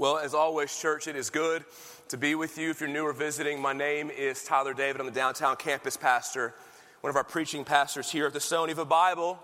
[0.00, 1.62] Well, as always, church, it is good
[2.08, 2.70] to be with you.
[2.70, 4.98] If you're new or visiting, my name is Tyler David.
[4.98, 6.54] I'm the downtown campus pastor,
[7.02, 8.70] one of our preaching pastors here at the Stone.
[8.70, 9.38] If a Bible,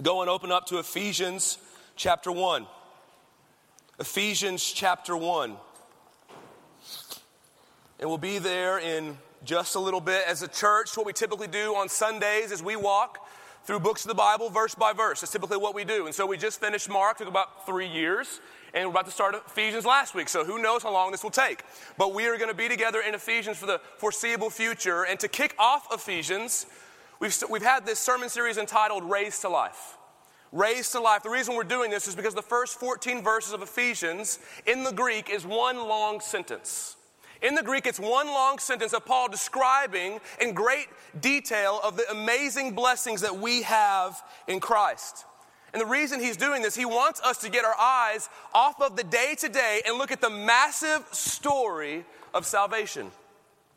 [0.00, 1.58] go and open up to Ephesians
[1.96, 2.64] chapter 1.
[3.98, 5.56] Ephesians chapter 1.
[7.98, 10.22] And we'll be there in just a little bit.
[10.28, 13.28] As a church, what we typically do on Sundays is we walk
[13.64, 15.22] through books of the Bible verse by verse.
[15.22, 16.06] That's typically what we do.
[16.06, 18.40] And so we just finished Mark, took about three years,
[18.74, 20.28] and we're about to start Ephesians last week.
[20.28, 21.62] So who knows how long this will take.
[21.98, 25.04] But we are going to be together in Ephesians for the foreseeable future.
[25.04, 26.66] And to kick off Ephesians,
[27.20, 29.98] we've, we've had this sermon series entitled Raised to Life.
[30.52, 31.22] Raised to life.
[31.22, 34.92] The reason we're doing this is because the first 14 verses of Ephesians in the
[34.92, 36.96] Greek is one long sentence.
[37.40, 40.88] In the Greek, it's one long sentence of Paul describing in great
[41.20, 45.24] detail of the amazing blessings that we have in Christ.
[45.72, 48.96] And the reason he's doing this, he wants us to get our eyes off of
[48.96, 52.04] the day to day and look at the massive story
[52.34, 53.10] of salvation.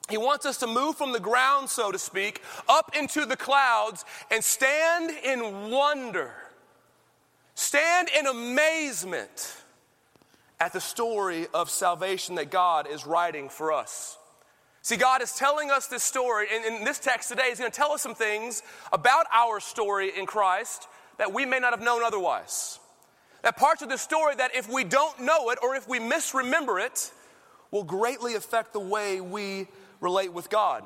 [0.10, 4.06] He wants us to move from the ground, so to speak, up into the clouds
[4.30, 6.32] and stand in wonder,
[7.56, 9.64] stand in amazement
[10.60, 14.18] at the story of salvation that God is writing for us.
[14.82, 17.76] See, God is telling us this story, and in this text today, He's going to
[17.76, 18.62] tell us some things
[18.94, 22.80] about our story in Christ that we may not have known otherwise.
[23.44, 26.80] That parts of the story that if we don't know it or if we misremember
[26.80, 27.12] it,
[27.72, 29.68] will greatly affect the way we
[30.00, 30.84] relate with God.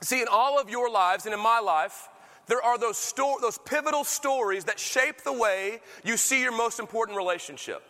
[0.00, 2.08] See, in all of your lives and in my life,
[2.46, 6.80] there are those, sto- those pivotal stories that shape the way you see your most
[6.80, 7.82] important relationship.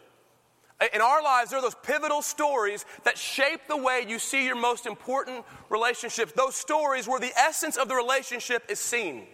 [0.92, 4.56] In our lives, there are those pivotal stories that shape the way you see your
[4.56, 6.33] most important relationships.
[6.33, 9.27] Those stories where the essence of the relationship is seen.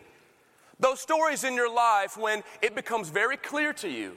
[0.81, 4.17] Those stories in your life when it becomes very clear to you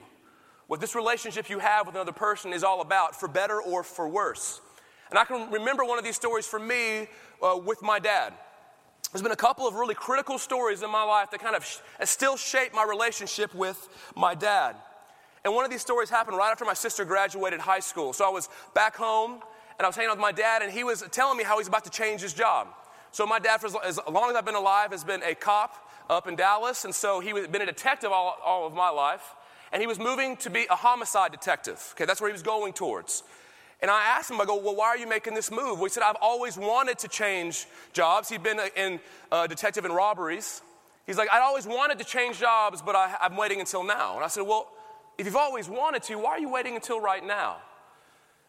[0.68, 4.08] what this relationship you have with another person is all about, for better or for
[4.08, 4.60] worse.
[5.10, 7.08] And I can remember one of these stories for me
[7.42, 8.32] uh, with my dad.
[9.12, 11.78] There's been a couple of really critical stories in my life that kind of sh-
[12.04, 14.76] still shape my relationship with my dad.
[15.44, 18.12] And one of these stories happened right after my sister graduated high school.
[18.12, 19.42] So I was back home
[19.78, 21.66] and I was hanging out with my dad, and he was telling me how he's
[21.66, 22.68] about to change his job.
[23.10, 25.74] So my dad, for as, as long as I've been alive, has been a cop
[26.12, 29.34] up in Dallas, and so he had been a detective all, all of my life,
[29.72, 31.94] and he was moving to be a homicide detective.
[31.94, 33.22] Okay, that's where he was going towards.
[33.80, 35.78] And I asked him, I go, well, why are you making this move?
[35.78, 38.28] Well, he said, I've always wanted to change jobs.
[38.28, 39.00] He'd been a, in,
[39.32, 40.62] a detective in robberies.
[41.04, 44.14] He's like, I'd always wanted to change jobs, but I, I'm waiting until now.
[44.14, 44.68] And I said, well,
[45.18, 47.56] if you've always wanted to, why are you waiting until right now?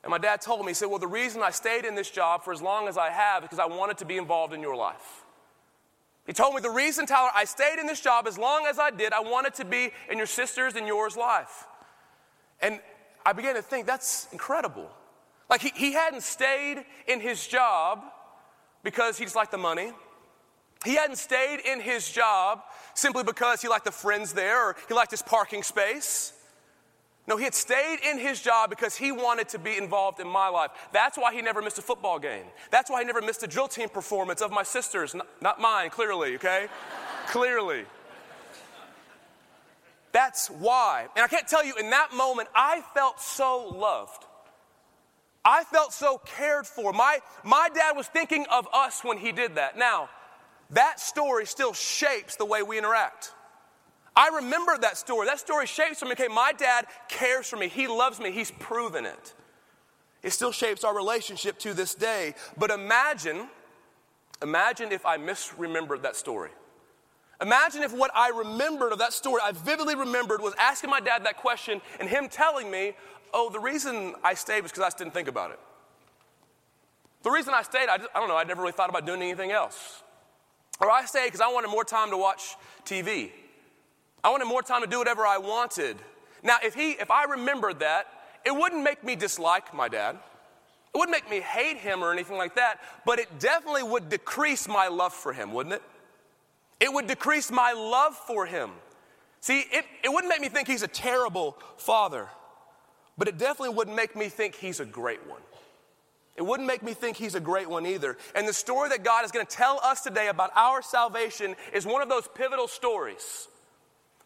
[0.04, 2.44] And my dad told me, he said, Well, the reason I stayed in this job
[2.44, 4.76] for as long as I have is because I wanted to be involved in your
[4.76, 5.23] life.
[6.26, 8.92] He told me the reason, Tyler, I stayed in this job as long as I
[8.92, 11.68] did, I wanted to be in your sister's and yours life.
[12.62, 12.80] And
[13.26, 14.90] I began to think, that's incredible.
[15.50, 18.04] Like, he, he hadn't stayed in his job
[18.84, 19.92] because he just liked the money.
[20.86, 22.62] He hadn't stayed in his job
[22.94, 26.34] simply because he liked the friends there or he liked his parking space.
[27.26, 30.50] No, he had stayed in his job because he wanted to be involved in my
[30.50, 30.72] life.
[30.92, 32.44] That's why he never missed a football game.
[32.70, 36.36] That's why he never missed a drill team performance of my sisters, not, mine, clearly,
[36.36, 36.68] okay?
[37.28, 37.86] clearly.
[40.12, 41.08] That's why.
[41.16, 44.26] And I can't tell you, in that moment, I felt so loved.
[45.46, 46.92] I felt so cared for.
[46.92, 49.78] My, my dad was thinking of us when he did that.
[49.78, 50.10] Now,
[50.72, 53.34] that story still shapes the way we interact.
[54.16, 55.28] I remember that story.
[55.28, 56.12] That story shapes me.
[56.12, 57.68] Okay, my dad cares for me.
[57.68, 58.32] He loves me.
[58.32, 59.34] He's proven it.
[60.22, 62.36] It still shapes our relationship to this day.
[62.58, 63.48] But imagine,
[64.42, 66.52] imagine if I misremembered that story.
[67.42, 71.26] Imagine if what I remembered of that story, I vividly remembered, was asking my dad
[71.26, 72.94] that question and him telling me,
[73.34, 75.60] oh, the reason I stayed was because I just didn't think about it.
[77.24, 79.22] The reason I stayed, I, just, I don't know, I never really thought about doing
[79.22, 80.04] anything else.
[80.80, 83.32] Or I stayed because I wanted more time to watch TV.
[84.24, 85.98] I wanted more time to do whatever I wanted.
[86.44, 88.08] Now, if he, if I remembered that,
[88.46, 90.18] it wouldn't make me dislike my dad.
[90.94, 94.68] It wouldn't make me hate him or anything like that, but it definitely would decrease
[94.68, 95.82] my love for him, wouldn't it?
[96.80, 98.72] It would decrease my love for him.
[99.42, 102.28] See, it, it wouldn't make me think he's a terrible father,
[103.18, 105.42] but it definitely wouldn't make me think he's a great one.
[106.36, 108.18] It wouldn't make me think he's a great one either.
[108.36, 111.86] And the story that God is going to tell us today about our salvation is
[111.86, 113.48] one of those pivotal stories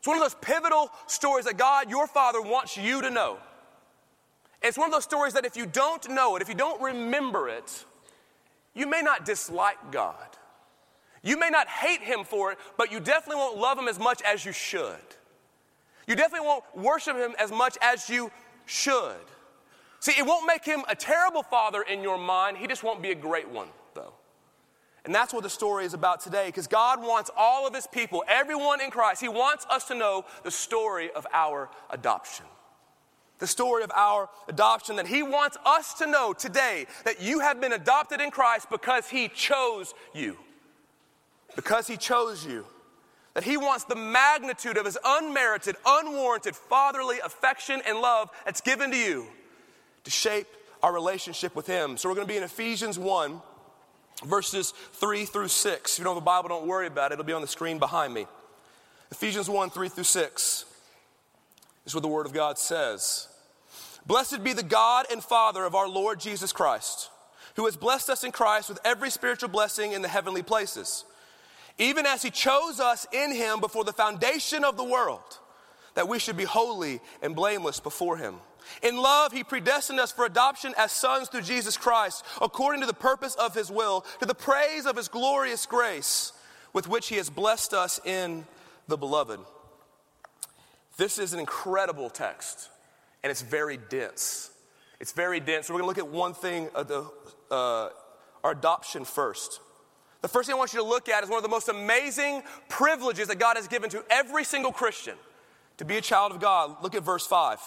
[0.07, 3.39] it's one of those pivotal stories that God, your Father, wants you to know.
[4.63, 7.49] It's one of those stories that if you don't know it, if you don't remember
[7.49, 7.83] it,
[8.73, 10.15] you may not dislike God.
[11.23, 14.21] You may not hate Him for it, but you definitely won't love Him as much
[14.21, 14.95] as you should.
[16.07, 18.31] You definitely won't worship Him as much as you
[18.65, 19.17] should.
[19.99, 23.11] See, it won't make him a terrible father in your mind, he just won't be
[23.11, 23.67] a great one.
[25.07, 28.25] And that's what the story is about today, because God wants all of his people,
[28.27, 32.45] everyone in Christ, he wants us to know the story of our adoption.
[33.39, 37.61] The story of our adoption, that he wants us to know today that you have
[37.61, 40.35] been adopted in Christ because he chose you.
[41.55, 42.65] Because he chose you
[43.33, 48.91] that he wants the magnitude of his unmerited, unwarranted fatherly affection and love that's given
[48.91, 49.27] to you
[50.03, 50.47] to shape
[50.83, 51.95] our relationship with him.
[51.95, 53.41] So we're going to be in Ephesians 1,
[54.25, 55.93] verses 3 through 6.
[55.93, 57.79] If you don't have a Bible, don't worry about it, it'll be on the screen
[57.79, 58.25] behind me.
[59.11, 60.65] Ephesians 1, 3 through 6
[61.85, 63.27] is what the Word of God says.
[64.05, 67.09] Blessed be the God and Father of our Lord Jesus Christ,
[67.55, 71.05] who has blessed us in Christ with every spiritual blessing in the heavenly places
[71.79, 75.39] even as he chose us in him before the foundation of the world,
[75.93, 78.35] that we should be holy and blameless before him.
[78.81, 82.93] In love, he predestined us for adoption as sons through Jesus Christ, according to the
[82.93, 86.33] purpose of his will, to the praise of his glorious grace,
[86.73, 88.45] with which he has blessed us in
[88.87, 89.39] the beloved.
[90.97, 92.69] This is an incredible text,
[93.23, 94.51] and it's very dense.
[94.99, 95.67] It's very dense.
[95.67, 97.09] So we're going to look at one thing, of the,
[97.51, 97.89] uh,
[98.43, 99.59] our adoption first.
[100.21, 102.41] The first thing I want you to look at is one of the most amazing
[102.69, 105.15] privileges that God has given to every single Christian
[105.77, 106.81] to be a child of God.
[106.81, 107.59] Look at verse 5.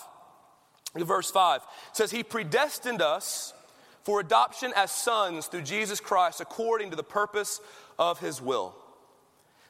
[0.94, 1.60] Verse 5.
[1.90, 3.54] It says, He predestined us
[4.02, 7.60] for adoption as sons through Jesus Christ according to the purpose
[7.98, 8.74] of His will.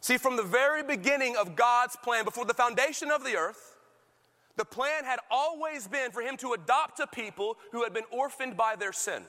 [0.00, 3.76] See, from the very beginning of God's plan, before the foundation of the earth,
[4.56, 8.56] the plan had always been for Him to adopt a people who had been orphaned
[8.56, 9.25] by their sin.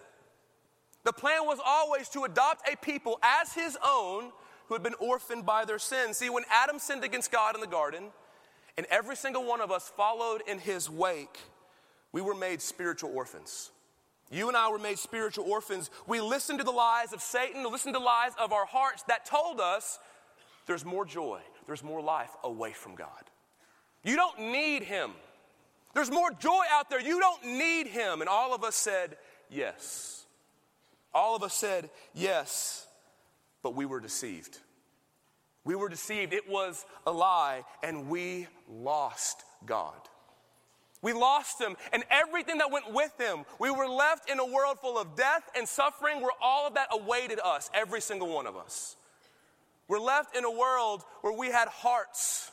[1.04, 4.32] The plan was always to adopt a people as his own
[4.68, 6.14] who had been orphaned by their sin.
[6.14, 8.06] See, when Adam sinned against God in the garden,
[8.78, 11.40] and every single one of us followed in his wake,
[12.12, 13.72] we were made spiritual orphans.
[14.30, 15.90] You and I were made spiritual orphans.
[16.08, 19.60] We listened to the lies of Satan, listened to lies of our hearts that told
[19.60, 20.00] us
[20.68, 23.10] there's more joy, there's more life away from God.
[24.04, 25.12] You don't need him.
[25.94, 27.02] There's more joy out there.
[27.02, 28.22] You don't need him.
[28.22, 29.18] And all of us said,
[29.50, 30.26] yes.
[31.14, 32.88] All of us said yes,
[33.62, 34.58] but we were deceived.
[35.66, 36.34] We were deceived.
[36.34, 40.00] It was a lie, and we lost God.
[41.02, 43.44] We lost him and everything that went with him.
[43.60, 46.90] We were left in a world full of death and suffering where all of that
[46.92, 48.96] awaited us, every single one of us.
[49.88, 52.52] We're left in a world where we had hearts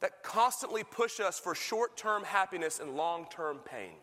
[0.00, 3.94] that constantly push us for short term happiness and long term pain.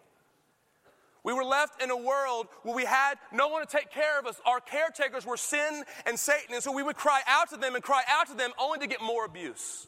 [1.24, 4.28] We were left in a world where we had no one to take care of
[4.28, 4.40] us.
[4.46, 6.54] Our caretakers were sin and Satan.
[6.54, 8.88] And so we would cry out to them and cry out to them only to
[8.88, 9.88] get more abuse.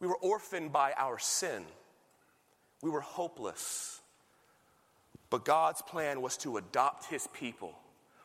[0.00, 1.64] We were orphaned by our sin.
[2.82, 4.00] We were hopeless.
[5.30, 7.74] But God's plan was to adopt his people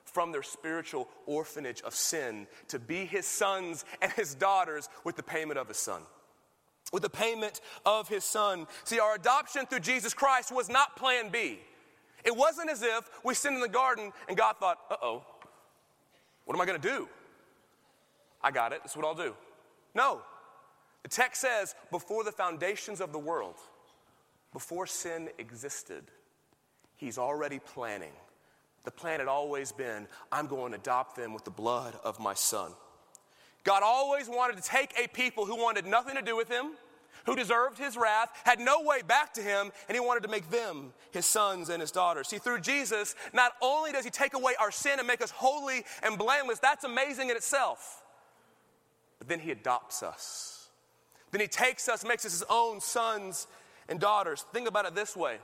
[0.04, 5.24] from their spiritual orphanage of sin to be his sons and his daughters with the
[5.24, 6.01] payment of his son
[6.92, 8.68] with the payment of his son.
[8.83, 11.60] See, our adoption through Jesus Christ was not plan B.
[12.24, 15.24] It wasn't as if we sinned in the garden and God thought, uh oh,
[16.45, 17.07] what am I going to do?
[18.42, 18.80] I got it.
[18.83, 19.36] That's what I'll do.
[19.95, 20.21] No.
[21.03, 23.56] The text says, before the foundations of the world,
[24.53, 26.03] before sin existed,
[26.95, 28.13] he's already planning.
[28.83, 32.33] The plan had always been, I'm going to adopt them with the blood of my
[32.33, 32.72] son.
[33.63, 36.72] God always wanted to take a people who wanted nothing to do with him,
[37.25, 40.50] who deserved his wrath, had no way back to him, and he wanted to make
[40.50, 42.29] them his sons and his daughters.
[42.29, 45.83] See, through Jesus, not only does he take away our sin and make us holy
[46.01, 48.03] and blameless, that's amazing in itself,
[49.19, 50.69] but then he adopts us.
[51.31, 53.48] Then he takes us, makes us his own sons
[53.89, 54.46] and daughters.
[54.53, 55.38] Think about it this way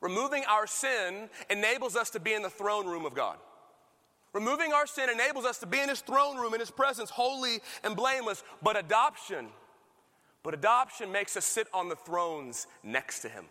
[0.00, 3.38] removing our sin enables us to be in the throne room of God.
[4.32, 7.60] Removing our sin enables us to be in his throne room, in his presence, holy
[7.82, 8.44] and blameless.
[8.62, 9.48] But adoption,
[10.42, 13.46] but adoption makes us sit on the thrones next to him.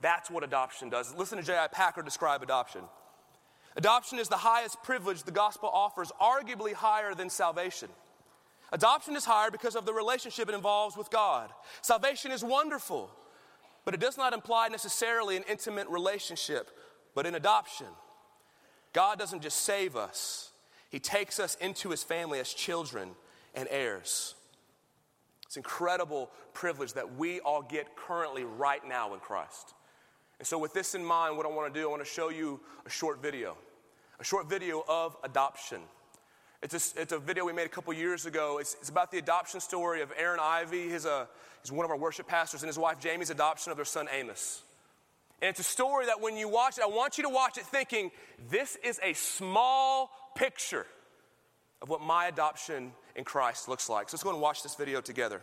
[0.00, 1.14] That's what adoption does.
[1.14, 1.66] Listen to J.I.
[1.68, 2.82] Packer describe adoption.
[3.76, 7.88] Adoption is the highest privilege the gospel offers, arguably higher than salvation.
[8.72, 11.50] Adoption is higher because of the relationship it involves with God.
[11.80, 13.10] Salvation is wonderful,
[13.84, 16.70] but it does not imply necessarily an intimate relationship.
[17.14, 17.86] But in adoption,
[18.92, 20.50] God doesn't just save us,
[20.90, 23.10] He takes us into His family as children
[23.54, 24.34] and heirs.
[25.46, 29.72] It's an incredible privilege that we all get currently right now in Christ.
[30.38, 32.28] And so, with this in mind, what I want to do, I want to show
[32.28, 33.56] you a short video,
[34.20, 35.80] a short video of adoption.
[36.62, 38.58] It's a, it's a video we made a couple years ago.
[38.58, 40.90] It's, it's about the adoption story of Aaron Ivey.
[40.90, 41.28] He's, a,
[41.62, 44.62] he's one of our worship pastors, and his wife Jamie's adoption of their son Amos.
[45.40, 47.64] And it's a story that when you watch it, I want you to watch it
[47.64, 48.10] thinking,
[48.50, 50.86] this is a small picture
[51.80, 54.08] of what my adoption in Christ looks like.
[54.08, 55.40] So let's go and watch this video together.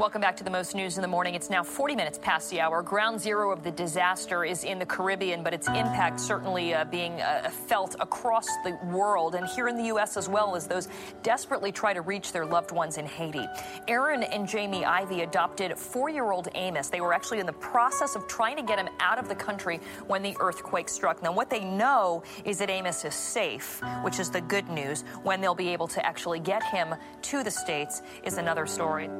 [0.00, 1.34] Welcome back to the most news in the morning.
[1.34, 2.80] It's now 40 minutes past the hour.
[2.80, 7.20] Ground zero of the disaster is in the Caribbean, but its impact certainly uh, being
[7.20, 10.16] uh, felt across the world and here in the U.S.
[10.16, 10.88] as well as those
[11.22, 13.46] desperately try to reach their loved ones in Haiti.
[13.88, 16.88] Aaron and Jamie Ivey adopted four year old Amos.
[16.88, 19.80] They were actually in the process of trying to get him out of the country
[20.06, 21.22] when the earthquake struck.
[21.22, 25.04] Now, what they know is that Amos is safe, which is the good news.
[25.24, 29.10] When they'll be able to actually get him to the States is another story.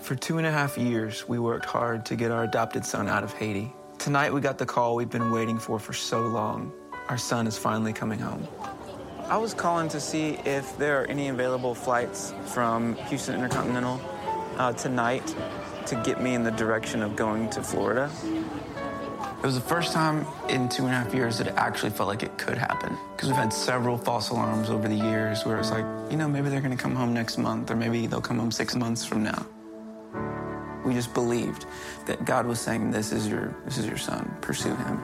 [0.00, 3.22] For two and a half years, we worked hard to get our adopted son out
[3.22, 3.72] of Haiti.
[3.98, 6.72] Tonight, we got the call we've been waiting for for so long.
[7.08, 8.46] Our son is finally coming home.
[9.28, 14.00] I was calling to see if there are any available flights from Houston Intercontinental
[14.56, 15.34] uh, tonight
[15.86, 18.10] to get me in the direction of going to Florida.
[19.38, 22.08] It was the first time in two and a half years that it actually felt
[22.08, 22.96] like it could happen.
[23.14, 26.48] Because we've had several false alarms over the years where it's like, you know, maybe
[26.48, 29.22] they're going to come home next month, or maybe they'll come home six months from
[29.22, 29.46] now.
[30.90, 31.66] We just believed
[32.06, 34.36] that God was saying, "This is your, this is your son.
[34.40, 35.00] Pursue him."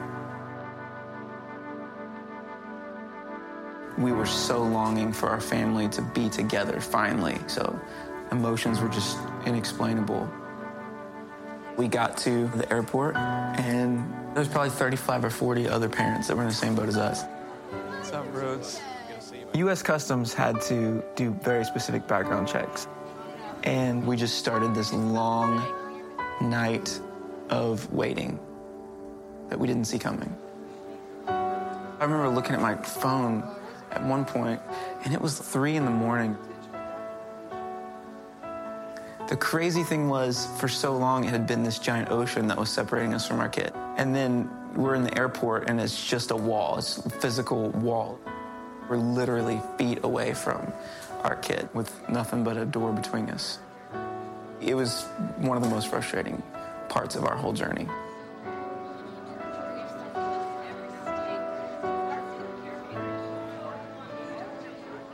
[3.97, 7.37] We were so longing for our family to be together finally.
[7.47, 7.79] So
[8.33, 10.29] emotions were just inexplainable.
[11.77, 16.43] We got to the airport, and there's probably 35 or 40 other parents that were
[16.43, 17.23] in the same boat as us.
[17.71, 18.81] What's up, Rhodes?
[19.53, 19.81] U.S.
[19.81, 22.89] Customs had to do very specific background checks.
[23.63, 25.63] And we just started this long
[26.41, 26.99] night
[27.49, 28.39] of waiting
[29.49, 30.35] that we didn't see coming.
[31.27, 33.43] I remember looking at my phone
[33.91, 34.61] at one point,
[35.03, 36.37] and it was three in the morning.
[39.27, 42.69] The crazy thing was, for so long, it had been this giant ocean that was
[42.69, 43.73] separating us from our kid.
[43.97, 48.19] And then we're in the airport, and it's just a wall, it's a physical wall.
[48.89, 50.71] We're literally feet away from
[51.23, 53.59] our kid with nothing but a door between us.
[54.61, 55.03] It was
[55.37, 56.41] one of the most frustrating
[56.89, 57.87] parts of our whole journey.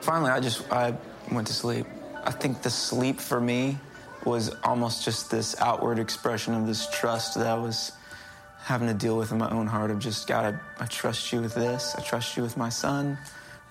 [0.01, 0.95] Finally, I just I
[1.31, 1.88] went to sleep.
[2.24, 3.77] I think the sleep for me
[4.25, 7.91] was almost just this outward expression of this trust that I was
[8.63, 11.41] having to deal with in my own heart of just God, I, I trust you
[11.41, 11.95] with this.
[11.98, 13.17] I trust you with my son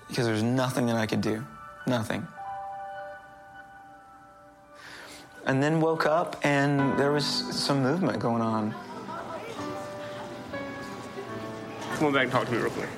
[0.07, 1.43] because there's nothing that I could do.
[1.85, 2.27] Nothing.
[5.45, 8.73] And then woke up and there was some movement going on.
[11.95, 12.89] Come on back and talk to me real quick.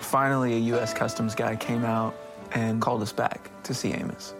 [0.00, 0.92] Finally, a U.S.
[0.92, 2.14] Customs guy came out
[2.52, 4.34] and called us back to see Amos.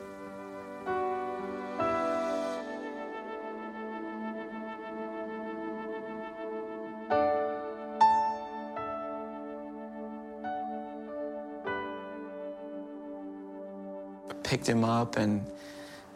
[14.52, 15.42] Picked him up and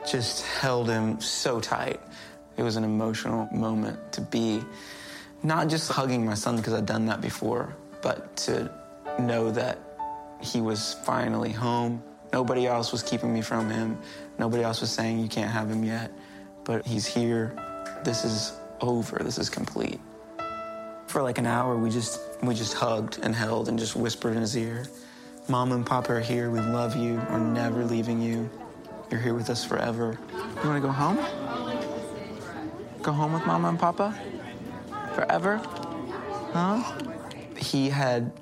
[0.07, 1.99] just held him so tight.
[2.59, 4.61] It was an emotional moment to be
[5.43, 8.71] not just hugging my son because I'd done that before, but to
[9.19, 9.79] know that
[10.43, 12.03] he was finally home.
[12.31, 13.97] Nobody else was keeping me from him.
[14.39, 16.13] Nobody else was saying you can't have him yet,
[16.65, 17.57] but he's here.
[18.05, 18.53] This is
[18.83, 19.19] over.
[19.25, 19.99] This is complete.
[21.07, 24.43] For like an hour, we just we just hugged and held and just whispered in
[24.43, 24.85] his ear.
[25.49, 26.51] Mom and Papa are here.
[26.51, 27.23] We love you.
[27.31, 28.51] We're never leaving you.
[29.11, 30.19] You're here with us forever.
[30.33, 31.17] You want to go home?
[33.01, 34.19] Go home with Mama and Papa?
[35.15, 35.59] Forever?
[36.53, 36.83] Huh?
[37.57, 38.33] He had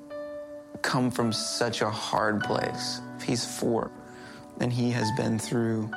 [0.81, 3.01] come from such a hard place.
[3.23, 3.91] He's four,
[4.59, 5.91] and he has been through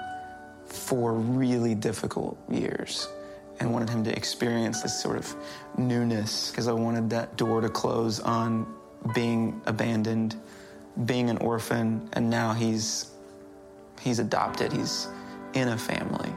[0.67, 3.09] four really difficult years
[3.61, 5.35] and wanted him to experience this sort of
[5.79, 8.67] newness because I wanted that door to close on
[9.15, 10.37] being abandoned
[11.05, 13.11] being an orphan, and now he's
[14.01, 14.73] he's adopted.
[14.73, 15.09] He's
[15.55, 16.33] in a family.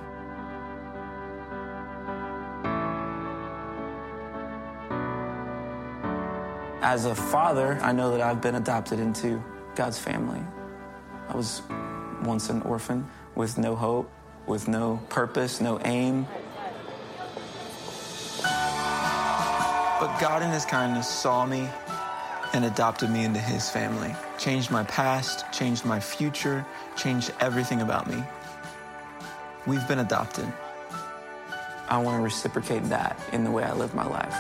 [6.82, 9.42] As a father, I know that I've been adopted into
[9.76, 10.42] God's family.
[11.30, 11.62] I was
[12.24, 14.12] once an orphan with no hope,
[14.46, 16.28] with no purpose, no aim.
[18.42, 21.70] But God, in His kindness, saw me
[22.54, 24.14] and adopted me into his family.
[24.38, 26.66] Changed my past, changed my future,
[26.96, 28.24] changed everything about me.
[29.66, 30.52] We've been adopted.
[31.88, 34.34] I want to reciprocate that in the way I live my life.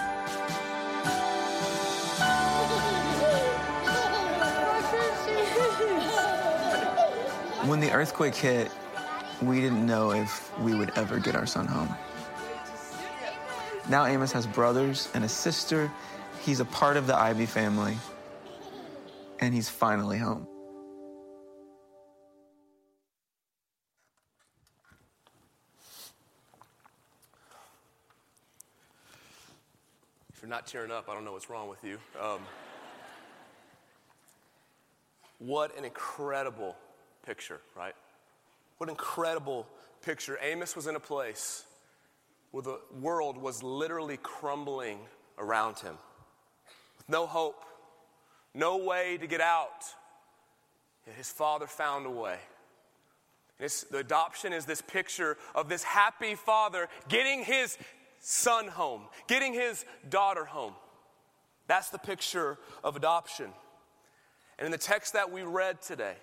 [7.67, 8.71] When the earthquake hit,
[9.41, 11.93] we didn't know if we would ever get our son home.
[13.89, 15.91] Now Amos has brothers and a sister.
[16.41, 17.95] He's a part of the Ivey family.
[19.39, 20.47] And he's finally home.
[30.33, 31.99] If you're not tearing up, I don't know what's wrong with you.
[32.19, 32.39] Um,
[35.37, 36.75] what an incredible
[37.23, 37.93] picture, right?
[38.79, 39.67] What an incredible
[40.03, 40.39] picture.
[40.41, 41.65] Amos was in a place
[42.49, 44.99] where the world was literally crumbling
[45.37, 45.97] around him
[47.11, 47.63] no hope,
[48.53, 49.83] no way to get out.
[51.05, 52.37] Yet his father found a way.
[53.59, 57.77] This, the adoption is this picture of this happy father getting his
[58.19, 60.73] son home, getting his daughter home.
[61.67, 63.51] That's the picture of adoption.
[64.57, 66.15] And in the text that we read today,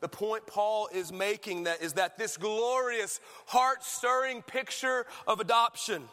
[0.00, 6.08] the point Paul is making that is that this glorious, heart-stirring picture of adoption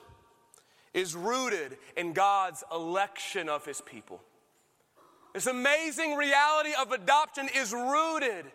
[0.98, 4.20] is rooted in God's election of his people.
[5.32, 8.46] This amazing reality of adoption is rooted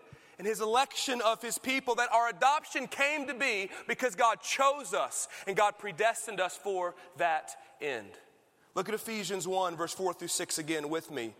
[0.40, 4.92] in his election of his people, that our adoption came to be because God chose
[4.92, 8.10] us and God predestined us for that end.
[8.74, 11.34] Look at Ephesians 1, verse 4 through 6 again with me.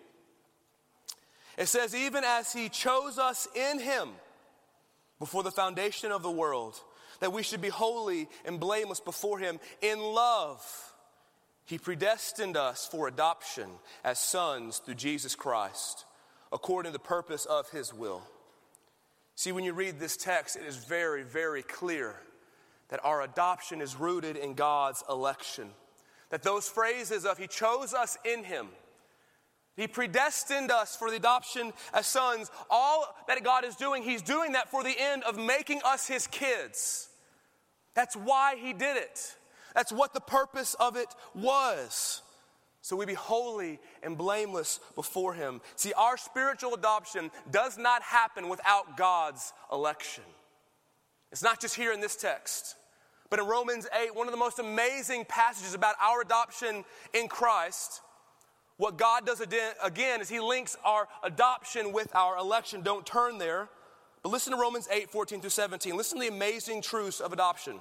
[1.59, 4.11] It says, even as he chose us in him
[5.19, 6.81] before the foundation of the world,
[7.19, 10.92] that we should be holy and blameless before him in love.
[11.65, 13.69] He predestined us for adoption
[14.05, 16.05] as sons through Jesus Christ,
[16.53, 18.23] according to the purpose of his will.
[19.35, 22.17] See, when you read this text, it is very, very clear
[22.89, 25.71] that our adoption is rooted in God's election.
[26.31, 28.69] That those phrases of He chose us in Him,
[29.77, 32.51] he predestined us for the adoption as sons.
[32.69, 36.27] All that God is doing, He's doing that for the end of making us His
[36.27, 37.09] kids.
[37.95, 39.37] That's why He did it.
[39.75, 42.23] That's what the purpose of it was.
[42.81, 45.61] So we be holy and blameless before Him.
[45.77, 50.25] See, our spiritual adoption does not happen without God's election.
[51.31, 52.75] It's not just here in this text,
[53.31, 58.03] but in Romans 8, one of the most amazing passages about our adoption in Christ
[58.83, 62.83] what God does again is He links our adoption with our election.
[62.83, 63.69] Don't turn there.
[64.25, 65.97] But listen to Romans 8, 14 through 17.
[65.97, 67.81] Listen to the amazing truths of adoption.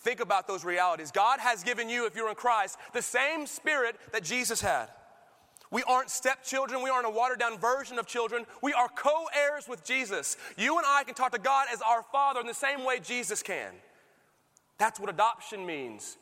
[0.00, 1.10] Think about those realities.
[1.10, 4.88] God has given you, if you're in Christ, the same spirit that Jesus had.
[5.70, 6.82] We aren't stepchildren.
[6.82, 8.46] We aren't a watered down version of children.
[8.62, 10.36] We are co heirs with Jesus.
[10.56, 13.42] You and I can talk to God as our Father in the same way Jesus
[13.42, 13.72] can.
[14.78, 16.16] That's what adoption means.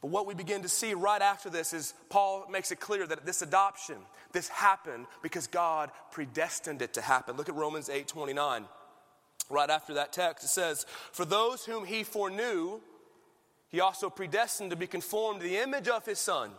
[0.00, 3.26] But what we begin to see right after this is Paul makes it clear that
[3.26, 3.96] this adoption,
[4.32, 7.36] this happened because God predestined it to happen.
[7.36, 8.64] Look at Romans 8 29.
[9.50, 12.80] Right after that text, it says, For those whom he foreknew,
[13.70, 16.50] he also predestined to be conformed to the image of his son,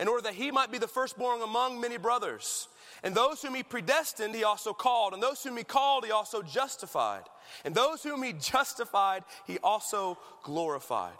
[0.00, 2.68] in order that he might be the firstborn among many brothers.
[3.02, 5.12] And those whom he predestined, he also called.
[5.12, 7.22] And those whom he called, he also justified.
[7.64, 11.16] And those whom he justified, he also glorified.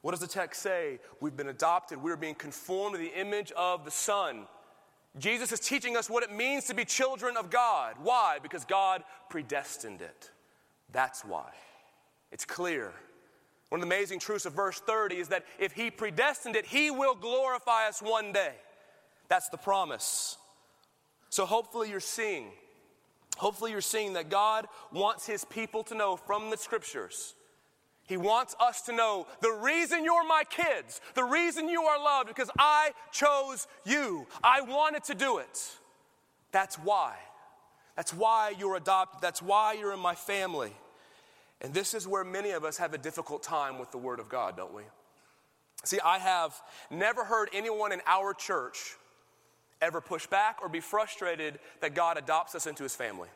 [0.00, 0.98] What does the text say?
[1.20, 2.02] We've been adopted.
[2.02, 4.46] We're being conformed to the image of the Son.
[5.18, 7.96] Jesus is teaching us what it means to be children of God.
[8.02, 8.38] Why?
[8.42, 10.30] Because God predestined it.
[10.90, 11.50] That's why.
[12.32, 12.92] It's clear.
[13.72, 16.90] One of the amazing truths of verse 30 is that if He predestined it, He
[16.90, 18.52] will glorify us one day.
[19.28, 20.36] That's the promise.
[21.30, 22.48] So hopefully you're seeing,
[23.38, 27.34] hopefully you're seeing that God wants His people to know from the scriptures
[28.04, 32.28] he wants us to know the reason you're my kids, the reason you are loved,
[32.28, 34.26] because I chose you.
[34.44, 35.70] I wanted to do it.
[36.50, 37.14] That's why.
[37.96, 39.22] That's why you're adopted.
[39.22, 40.74] That's why you're in my family.
[41.62, 44.28] And this is where many of us have a difficult time with the Word of
[44.28, 44.82] God, don't we?
[45.84, 48.96] See, I have never heard anyone in our church
[49.80, 53.28] ever push back or be frustrated that God adopts us into His family.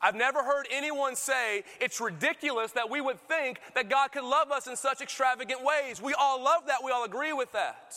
[0.00, 4.50] I've never heard anyone say it's ridiculous that we would think that God could love
[4.50, 6.02] us in such extravagant ways.
[6.02, 7.94] We all love that, we all agree with that.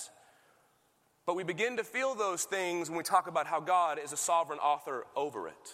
[1.26, 4.18] But we begin to feel those things when we talk about how God is a
[4.18, 5.74] sovereign author over it.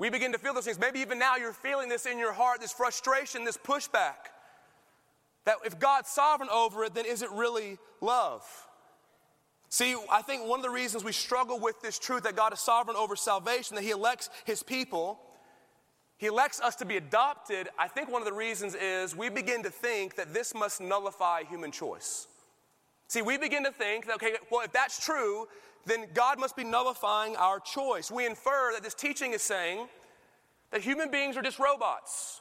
[0.00, 0.78] We begin to feel those things.
[0.78, 4.32] Maybe even now you're feeling this in your heart, this frustration, this pushback.
[5.44, 8.42] That if God's sovereign over it, then is it really love?
[9.68, 12.60] See, I think one of the reasons we struggle with this truth that God is
[12.60, 15.20] sovereign over salvation, that He elects His people,
[16.16, 17.68] He elects us to be adopted.
[17.78, 21.42] I think one of the reasons is we begin to think that this must nullify
[21.42, 22.26] human choice.
[23.08, 25.46] See, we begin to think that, okay, well, if that's true,
[25.86, 28.10] then God must be nullifying our choice.
[28.10, 29.88] We infer that this teaching is saying
[30.70, 32.40] that human beings are just robots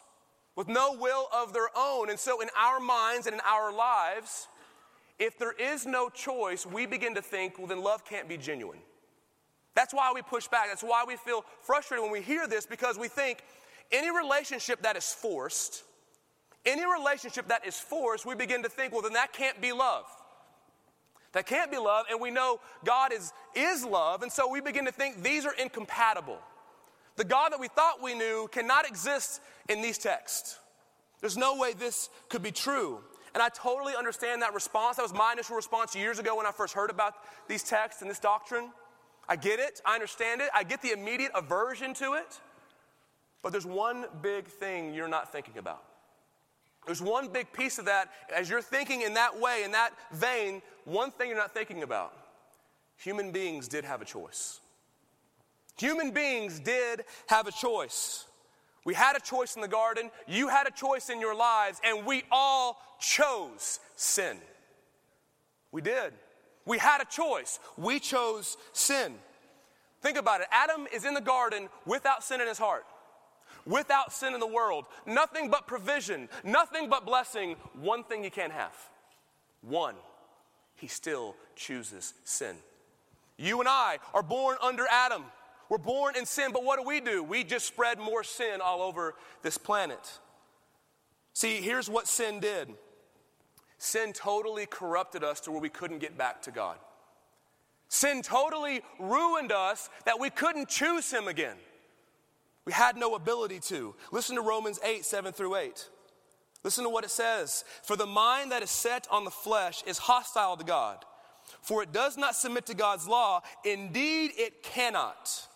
[0.55, 2.09] with no will of their own.
[2.09, 4.47] And so, in our minds and in our lives,
[5.17, 8.79] if there is no choice, we begin to think, well, then love can't be genuine.
[9.75, 10.67] That's why we push back.
[10.67, 13.43] That's why we feel frustrated when we hear this because we think
[13.91, 15.83] any relationship that is forced,
[16.65, 20.05] any relationship that is forced, we begin to think, well, then that can't be love.
[21.33, 24.85] That can't be love, and we know God is, is love, and so we begin
[24.85, 26.39] to think these are incompatible.
[27.17, 30.57] The God that we thought we knew cannot exist in these texts.
[31.21, 32.99] There's no way this could be true.
[33.33, 34.97] And I totally understand that response.
[34.97, 37.13] That was my initial response years ago when I first heard about
[37.47, 38.71] these texts and this doctrine.
[39.27, 42.39] I get it, I understand it, I get the immediate aversion to it.
[43.43, 45.83] But there's one big thing you're not thinking about.
[46.89, 48.09] There's one big piece of that.
[48.35, 52.15] As you're thinking in that way, in that vein, one thing you're not thinking about
[52.97, 54.59] human beings did have a choice.
[55.77, 58.25] Human beings did have a choice.
[58.85, 62.07] We had a choice in the garden, you had a choice in your lives, and
[62.07, 64.37] we all chose sin.
[65.71, 66.13] We did.
[66.65, 67.59] We had a choice.
[67.77, 69.13] We chose sin.
[70.01, 70.47] Think about it.
[70.51, 72.83] Adam is in the garden without sin in his heart,
[73.65, 77.55] without sin in the world, nothing but provision, nothing but blessing.
[77.73, 78.75] One thing he can't have.
[79.61, 79.95] One,
[80.75, 82.55] he still chooses sin.
[83.37, 85.23] You and I are born under Adam.
[85.69, 87.23] We're born in sin, but what do we do?
[87.23, 90.19] We just spread more sin all over this planet.
[91.33, 92.69] See, here's what sin did
[93.77, 96.77] sin totally corrupted us to where we couldn't get back to God.
[97.87, 101.55] Sin totally ruined us that we couldn't choose Him again.
[102.69, 103.95] We had no ability to.
[104.11, 105.89] Listen to Romans 8, 7 through 8.
[106.63, 107.63] Listen to what it says.
[107.81, 111.03] For the mind that is set on the flesh is hostile to God,
[111.63, 113.41] for it does not submit to God's law.
[113.65, 115.47] Indeed, it cannot.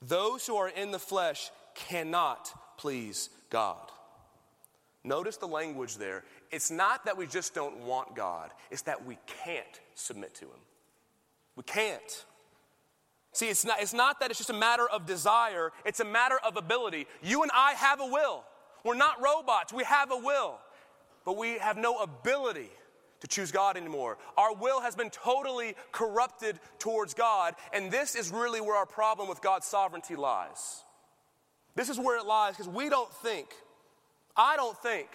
[0.00, 3.90] Those who are in the flesh cannot please God.
[5.04, 6.24] Notice the language there.
[6.50, 10.62] It's not that we just don't want God, it's that we can't submit to Him.
[11.56, 12.24] We can't.
[13.32, 16.38] See, it's not, it's not that it's just a matter of desire, it's a matter
[16.46, 17.06] of ability.
[17.22, 18.44] You and I have a will.
[18.84, 20.58] We're not robots, we have a will,
[21.24, 22.68] but we have no ability
[23.20, 24.18] to choose God anymore.
[24.36, 29.28] Our will has been totally corrupted towards God, and this is really where our problem
[29.28, 30.84] with God's sovereignty lies.
[31.74, 33.54] This is where it lies because we don't think,
[34.36, 35.08] I don't think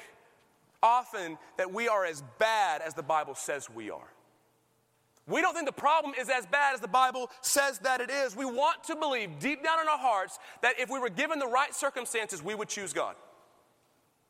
[0.82, 4.08] often that we are as bad as the Bible says we are.
[5.28, 8.36] We don't think the problem is as bad as the Bible says that it is.
[8.36, 11.48] We want to believe deep down in our hearts that if we were given the
[11.48, 13.16] right circumstances, we would choose God.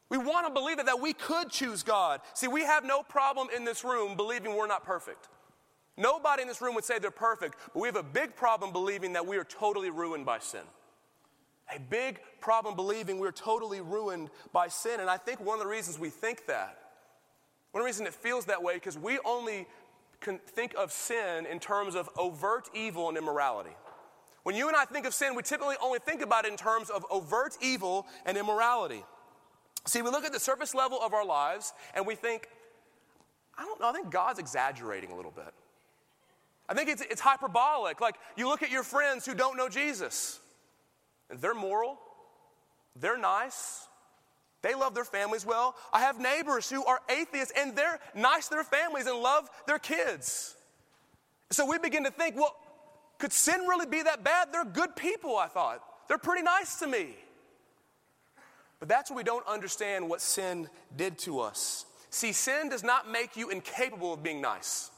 [0.09, 2.21] We want to believe that, that we could choose God.
[2.33, 5.27] See, we have no problem in this room believing we're not perfect.
[5.97, 9.13] Nobody in this room would say they're perfect, but we have a big problem believing
[9.13, 10.61] that we are totally ruined by sin.
[11.75, 14.99] A big problem believing we're totally ruined by sin.
[14.99, 16.77] And I think one of the reasons we think that,
[17.71, 19.67] one reason it feels that way, because we only
[20.21, 23.75] think of sin in terms of overt evil and immorality.
[24.43, 26.89] When you and I think of sin, we typically only think about it in terms
[26.89, 29.03] of overt evil and immorality.
[29.85, 32.47] See, we look at the surface level of our lives and we think,
[33.57, 35.53] I don't know, I think God's exaggerating a little bit.
[36.69, 38.01] I think it's, it's hyperbolic.
[38.01, 40.39] Like you look at your friends who don't know Jesus,
[41.29, 41.97] and they're moral,
[42.95, 43.86] they're nice,
[44.61, 45.75] they love their families well.
[45.93, 49.79] I have neighbors who are atheists and they're nice to their families and love their
[49.79, 50.55] kids.
[51.51, 52.55] So we begin to think, well,
[53.19, 54.49] could sin really be that bad?
[54.51, 55.81] They're good people, I thought.
[56.07, 57.15] They're pretty nice to me.
[58.79, 61.85] But that's when we don't understand what sin did to us.
[62.09, 64.91] See, sin does not make you incapable of being nice.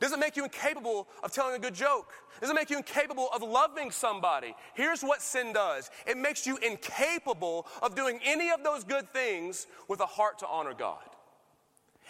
[0.00, 2.12] Doesn't make you incapable of telling a good joke.
[2.44, 4.54] Doesn't make you incapable of loving somebody.
[4.74, 9.66] Here's what sin does it makes you incapable of doing any of those good things
[9.88, 10.98] with a heart to honor God.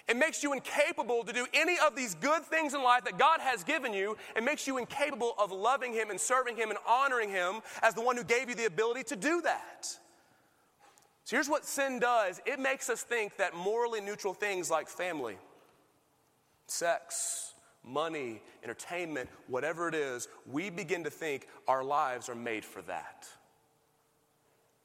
[0.08, 3.38] It makes you incapable to do any of these good things in life that God
[3.38, 4.16] has given you.
[4.34, 8.02] It makes you incapable of loving Him and serving Him and honoring Him as the
[8.02, 9.86] one who gave you the ability to do that.
[11.22, 15.36] So here's what sin does it makes us think that morally neutral things like family,
[16.66, 17.53] sex,
[17.84, 23.26] money, entertainment, whatever it is, we begin to think our lives are made for that.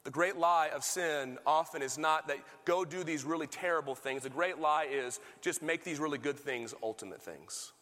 [0.04, 4.22] The great lie of sin often is not that go do these really terrible things.
[4.22, 7.72] The great lie is just make these really good things ultimate things.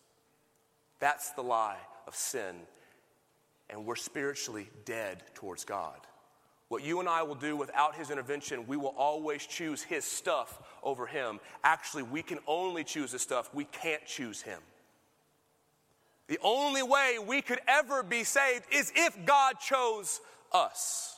[0.99, 1.79] That's the lie
[2.09, 2.57] of sin.
[3.71, 6.01] And we're spiritually dead towards God.
[6.69, 10.61] What you and I will do without His intervention, we will always choose His stuff
[10.83, 11.39] over Him.
[11.63, 14.61] Actually, we can only choose His stuff, we can't choose Him.
[16.29, 20.21] The only way we could ever be saved is if God chose
[20.53, 21.17] us.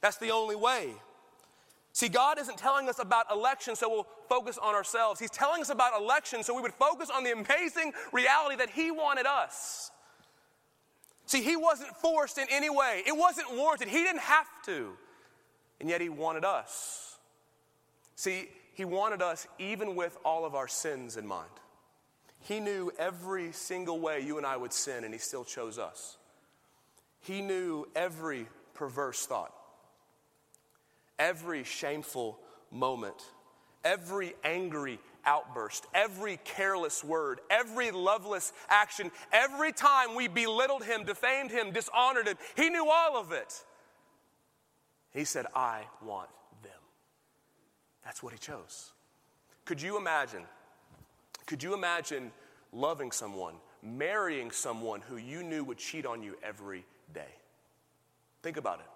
[0.00, 0.94] That's the only way.
[1.92, 5.20] See, God isn't telling us about election so we'll focus on ourselves.
[5.20, 8.90] He's telling us about election so we would focus on the amazing reality that He
[8.90, 9.90] wanted us.
[11.26, 13.88] See, He wasn't forced in any way, it wasn't warranted.
[13.88, 14.92] He didn't have to.
[15.80, 17.18] And yet He wanted us.
[18.14, 21.50] See, He wanted us even with all of our sins in mind.
[22.40, 26.16] He knew every single way you and I would sin, and He still chose us.
[27.20, 29.52] He knew every perverse thought,
[31.18, 32.38] every shameful
[32.70, 33.22] moment,
[33.84, 41.50] every angry outburst, every careless word, every loveless action, every time we belittled Him, defamed
[41.50, 42.36] Him, dishonored Him.
[42.56, 43.64] He knew all of it.
[45.10, 46.30] He said, I want
[46.62, 46.72] them.
[48.04, 48.92] That's what He chose.
[49.64, 50.44] Could you imagine?
[51.48, 52.30] Could you imagine
[52.74, 56.84] loving someone, marrying someone who you knew would cheat on you every
[57.14, 57.32] day?
[58.42, 58.86] Think about it.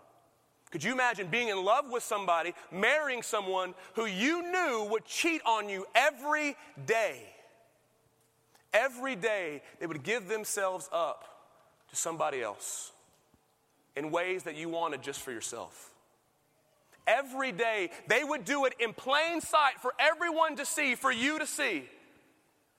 [0.71, 5.41] Could you imagine being in love with somebody, marrying someone who you knew would cheat
[5.47, 7.23] on you every day?
[8.75, 11.25] Every day, they would give themselves up
[11.89, 12.93] to somebody else
[13.97, 15.91] in ways that you wanted just for yourself.
[17.07, 21.39] Every day, they would do it in plain sight for everyone to see, for you
[21.39, 21.85] to see.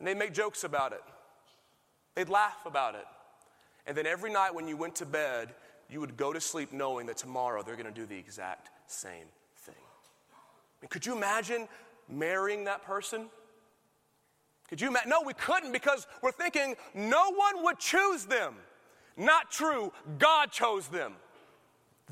[0.03, 1.01] And they'd make jokes about it,
[2.13, 3.05] they'd laugh about it.
[3.87, 5.53] And then every night when you went to bed,
[5.89, 9.27] you would go to sleep knowing that tomorrow they're going to do the exact same
[9.59, 9.75] thing.
[10.89, 11.69] Could you imagine
[12.09, 13.27] marrying that person?
[14.67, 15.09] Could you imagine?
[15.09, 18.55] No, we couldn't because we're thinking no one would choose them.
[19.15, 19.93] Not true.
[20.19, 21.13] God chose them.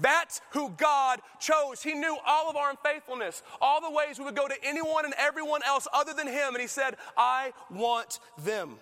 [0.02, 1.82] That's who God chose.
[1.82, 5.14] He knew all of our unfaithfulness, all the ways we would go to anyone and
[5.18, 6.54] everyone else other than Him.
[6.54, 8.78] And He said, I want them.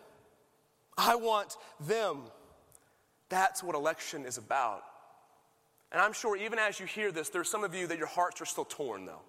[0.98, 2.22] I want them.
[3.30, 4.84] That's what election is about.
[5.92, 8.42] And I'm sure even as you hear this, there's some of you that your hearts
[8.42, 9.22] are still torn, though.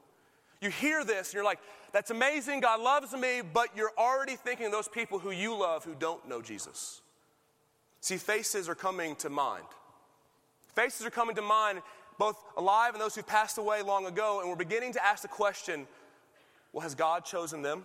[0.61, 1.59] You hear this and you're like,
[1.93, 5.85] that's amazing, God loves me, but you're already thinking of those people who you love
[5.85, 7.01] who don't know Jesus.
[8.01, 9.65] See, faces are coming to mind.
[10.75, 11.81] Faces are coming to mind,
[12.19, 15.29] both alive and those who passed away long ago, and we're beginning to ask the
[15.29, 15.87] question
[16.73, 17.85] well, has God chosen them?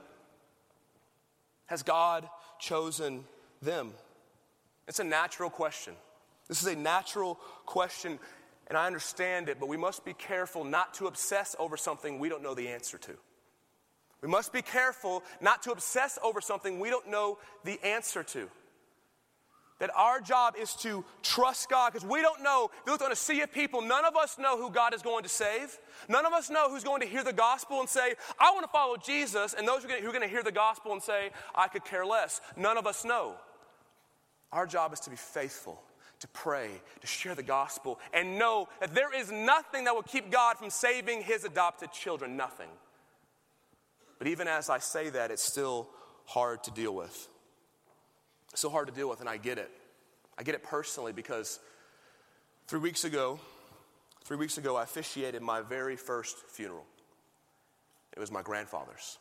[1.66, 3.24] Has God chosen
[3.62, 3.94] them?
[4.88, 5.96] It's a natural question.
[6.48, 8.20] This is a natural question,
[8.68, 12.30] and I understand it, but we must be careful not to obsess over something we
[12.30, 13.14] don't know the answer to.
[14.22, 18.50] We must be careful not to obsess over something we don't know the answer to
[19.80, 22.70] that our job is to trust God because we don't know.
[22.74, 25.02] If you look on a sea of people, none of us know who God is
[25.02, 25.78] going to save.
[26.08, 28.72] None of us know who's going to hear the gospel and say, I want to
[28.72, 29.54] follow Jesus.
[29.54, 32.40] And those who are going to hear the gospel and say, I could care less.
[32.56, 33.36] None of us know.
[34.54, 35.82] Our job is to be faithful,
[36.22, 36.70] to pray,
[37.02, 40.70] to share the gospel, and know that there is nothing that will keep God from
[40.70, 42.38] saving his adopted children.
[42.38, 42.70] Nothing.
[44.20, 45.90] But even as I say that, it's still
[46.26, 47.28] hard to deal with
[48.62, 49.72] so hard to deal with, and I get it.
[50.38, 51.60] I get it personally because
[52.68, 53.40] three weeks ago,
[54.24, 56.86] three weeks ago, I officiated my very first funeral.
[58.16, 59.18] It was my grandfather's.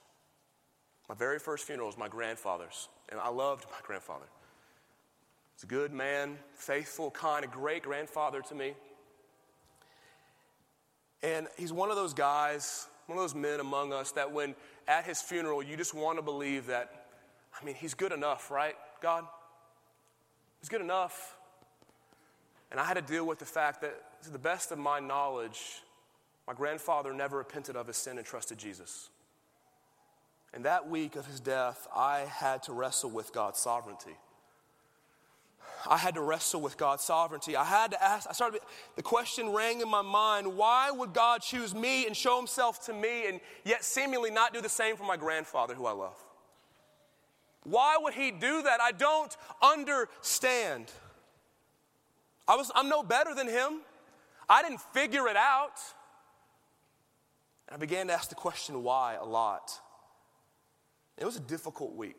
[1.08, 4.26] My very first funeral was my grandfather's, and I loved my grandfather.
[5.54, 8.74] He's a good man, faithful, kind, a great grandfather to me.
[11.22, 14.54] And he's one of those guys, one of those men among us that when
[14.88, 17.06] at his funeral, you just want to believe that,
[17.60, 18.74] I mean, he's good enough, right?
[19.04, 19.26] God,
[20.60, 21.36] it's good enough.
[22.70, 25.82] And I had to deal with the fact that, to the best of my knowledge,
[26.46, 29.10] my grandfather never repented of his sin and trusted Jesus.
[30.54, 34.16] And that week of his death, I had to wrestle with God's sovereignty.
[35.86, 37.56] I had to wrestle with God's sovereignty.
[37.56, 38.62] I had to ask, I started,
[38.96, 42.94] the question rang in my mind why would God choose me and show himself to
[42.94, 46.16] me and yet seemingly not do the same for my grandfather who I love?
[47.64, 48.80] Why would he do that?
[48.80, 50.92] I don't understand.
[52.46, 53.80] I was, I'm no better than him.
[54.48, 55.80] I didn't figure it out.
[57.68, 59.72] And I began to ask the question why a lot.
[61.16, 62.16] It was a difficult week.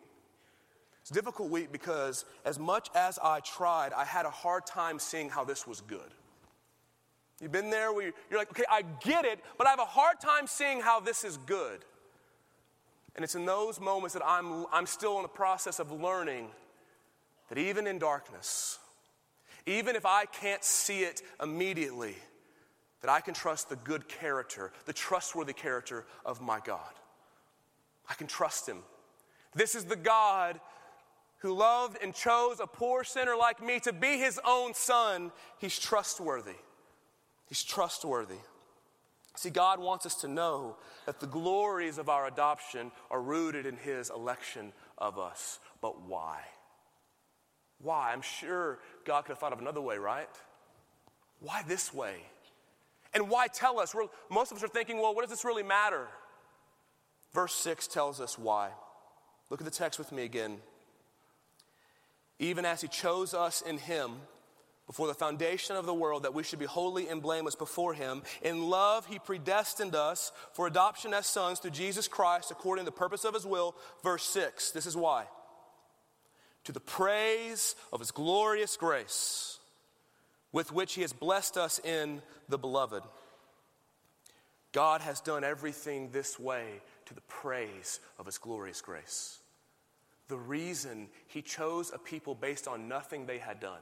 [1.02, 4.98] It's a difficult week because as much as I tried, I had a hard time
[4.98, 6.16] seeing how this was good.
[7.40, 10.20] You've been there where you're like, okay, I get it, but I have a hard
[10.20, 11.86] time seeing how this is good.
[13.16, 16.50] And it's in those moments that I'm, I'm still in the process of learning
[17.50, 18.80] that even in darkness,
[19.66, 22.16] even if I can't see it immediately,
[23.02, 26.92] that I can trust the good character, the trustworthy character of my God.
[28.10, 28.80] I can trust Him.
[29.54, 30.60] This is the God
[31.40, 35.32] who loved and chose a poor sinner like me to be His own Son.
[35.60, 36.56] He's trustworthy.
[37.48, 38.40] He's trustworthy.
[39.36, 43.78] See, God wants us to know that the glories of our adoption are rooted in
[43.78, 45.60] His election of us.
[45.82, 46.40] But why?
[47.82, 48.12] Why?
[48.14, 50.30] I'm sure God could have thought of another way, right?
[51.42, 52.16] Why this way?
[53.14, 53.94] And why tell us?
[53.94, 56.08] We're, most of us are thinking, well, what does this really matter?
[57.34, 58.70] Verse 6 tells us why.
[59.50, 60.58] Look at the text with me again.
[62.40, 64.14] Even as He chose us in Him
[64.88, 68.22] before the foundation of the world, that we should be holy and blameless before Him,
[68.42, 72.98] in love He predestined us for adoption as sons through Jesus Christ according to the
[72.98, 73.76] purpose of His will.
[74.04, 74.72] Verse 6.
[74.72, 75.26] This is why
[76.66, 79.60] to the praise of his glorious grace
[80.52, 83.04] with which he has blessed us in the beloved.
[84.72, 86.66] God has done everything this way
[87.06, 89.40] to the praise of his glorious grace.
[90.28, 93.82] The reason he chose a people based on nothing they had done.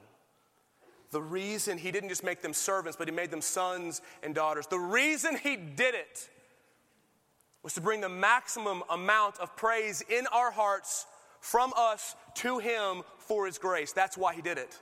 [1.14, 4.68] The reason he didn't just make them servants, but he made them sons and daughters.
[4.68, 6.30] The reason he did it
[7.62, 11.06] was to bring the maximum amount of praise in our hearts
[11.40, 13.94] from us to him for his grace.
[13.94, 14.80] That's why he did it.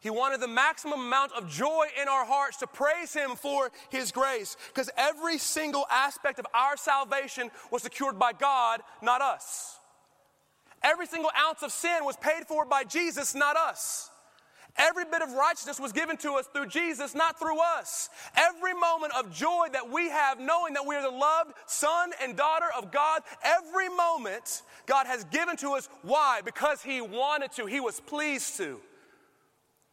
[0.00, 4.12] He wanted the maximum amount of joy in our hearts to praise Him for His
[4.12, 4.56] grace.
[4.68, 9.78] Because every single aspect of our salvation was secured by God, not us.
[10.82, 14.10] Every single ounce of sin was paid for by Jesus, not us.
[14.76, 18.08] Every bit of righteousness was given to us through Jesus, not through us.
[18.36, 22.36] Every moment of joy that we have, knowing that we are the loved son and
[22.36, 25.88] daughter of God, every moment God has given to us.
[26.02, 26.40] Why?
[26.44, 28.80] Because He wanted to, He was pleased to.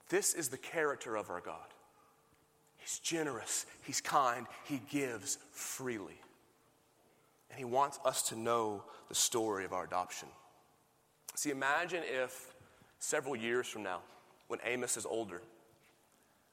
[0.10, 1.56] This is the character of our God.
[2.78, 6.20] He's generous, He's kind, He gives freely.
[7.50, 10.30] And He wants us to know the story of our adoption.
[11.36, 12.54] See, imagine if
[13.00, 14.02] several years from now,
[14.48, 15.42] when Amos is older.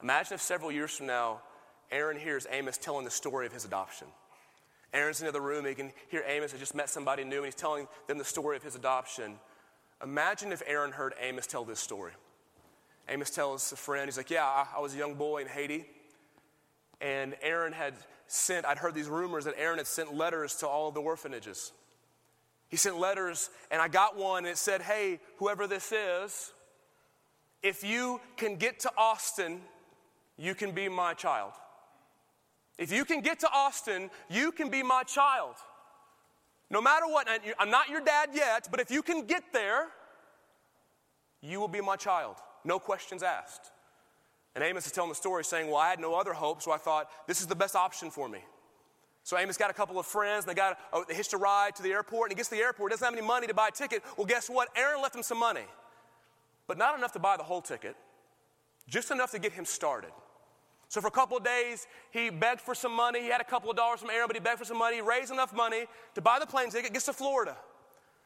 [0.03, 1.41] Imagine if several years from now,
[1.91, 4.07] Aaron hears Amos telling the story of his adoption.
[4.93, 7.55] Aaron's in the room, he can hear Amos has just met somebody new, and he's
[7.55, 9.37] telling them the story of his adoption.
[10.03, 12.13] Imagine if Aaron heard Amos tell this story.
[13.09, 15.85] Amos tells a friend, he's like, Yeah, I, I was a young boy in Haiti,
[17.01, 17.95] and Aaron had
[18.27, 21.73] sent, I'd heard these rumors that Aaron had sent letters to all of the orphanages.
[22.69, 26.53] He sent letters, and I got one, and it said, Hey, whoever this is,
[27.65, 29.63] if you can get to Austin,
[30.37, 31.53] you can be my child.
[32.79, 35.55] If you can get to Austin, you can be my child.
[36.71, 37.27] No matter what,
[37.59, 39.87] I'm not your dad yet, but if you can get there,
[41.41, 42.37] you will be my child.
[42.65, 43.71] No questions asked.
[44.55, 46.79] And Amos is telling the story saying, Well, I had no other hope, so I
[46.79, 48.41] thought this is the best option for me.
[49.23, 51.75] So Amos got a couple of friends, and they got a, they hitched a ride
[51.77, 53.69] to the airport, and he gets to the airport, doesn't have any money to buy
[53.69, 54.03] a ticket.
[54.17, 54.69] Well, guess what?
[54.77, 55.65] Aaron left him some money
[56.67, 57.97] but not enough to buy the whole ticket,
[58.89, 60.11] just enough to get him started.
[60.89, 63.21] So for a couple of days, he begged for some money.
[63.21, 64.97] He had a couple of dollars from Aaron, but he begged for some money.
[64.97, 67.57] He raised enough money to buy the plane ticket, gets to Florida.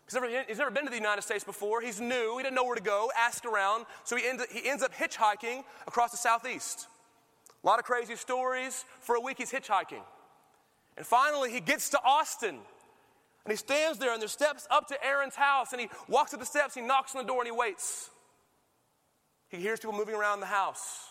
[0.05, 1.83] He's never, been to the United States before.
[1.83, 2.39] He's new.
[2.39, 3.85] He didn't know where to go, asked around.
[4.05, 6.87] So he ends, he ends up hitchhiking across the southeast.
[7.63, 8.87] A lot of crazy stories.
[9.01, 10.03] For a week, he's hitchhiking.
[10.97, 12.57] And finally, he gets to Austin.
[13.45, 15.73] And he stands there, and there's steps up to Aaron's house.
[15.73, 18.09] And he walks up the steps, he knocks on the door, and he waits.
[19.49, 21.07] He hears people moving around the house.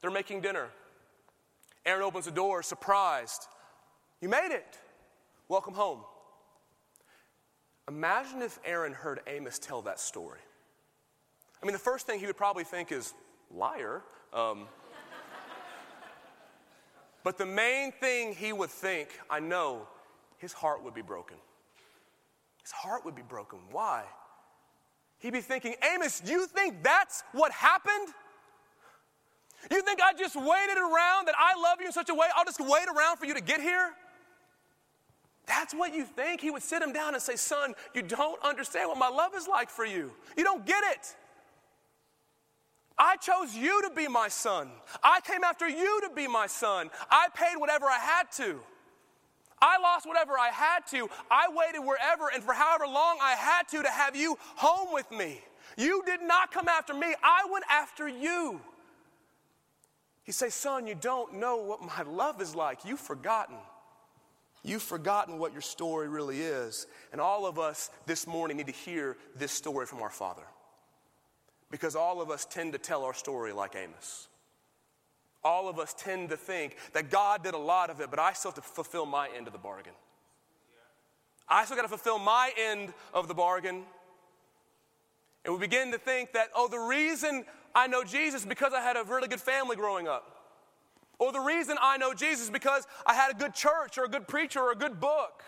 [0.00, 0.68] They're making dinner.
[1.84, 3.46] Aaron opens the door, surprised.
[4.20, 4.78] You made it.
[5.48, 6.00] Welcome home.
[7.88, 10.40] Imagine if Aaron heard Amos tell that story.
[11.62, 13.14] I mean, the first thing he would probably think is,
[13.50, 14.02] liar.
[14.32, 14.66] Um,
[17.24, 19.86] but the main thing he would think, I know,
[20.38, 21.36] his heart would be broken.
[22.62, 23.60] His heart would be broken.
[23.70, 24.04] Why?
[25.18, 28.14] He'd be thinking, Amos, you think that's what happened?
[29.70, 32.44] You think I just waited around, that I love you in such a way, I'll
[32.44, 33.90] just wait around for you to get here?
[35.46, 36.40] That's what you think.
[36.40, 39.46] He would sit him down and say, Son, you don't understand what my love is
[39.48, 40.12] like for you.
[40.36, 41.16] You don't get it.
[42.98, 44.70] I chose you to be my son.
[45.02, 46.90] I came after you to be my son.
[47.10, 48.58] I paid whatever I had to.
[49.60, 51.08] I lost whatever I had to.
[51.30, 55.10] I waited wherever and for however long I had to to have you home with
[55.10, 55.40] me.
[55.76, 58.60] You did not come after me, I went after you.
[60.24, 62.84] He says, Son, you don't know what my love is like.
[62.84, 63.56] You've forgotten.
[64.64, 66.88] You've forgotten what your story really is.
[67.12, 70.42] And all of us this morning need to hear this story from our Father.
[71.70, 74.26] Because all of us tend to tell our story like Amos.
[75.46, 78.32] All of us tend to think that God did a lot of it, but I
[78.32, 79.92] still have to fulfill my end of the bargain.
[81.48, 83.84] I still got to fulfill my end of the bargain.
[85.44, 87.44] And we begin to think that, oh, the reason
[87.76, 90.24] I know Jesus is because I had a really good family growing up.
[91.20, 94.08] Or the reason I know Jesus is because I had a good church or a
[94.08, 95.44] good preacher or a good book.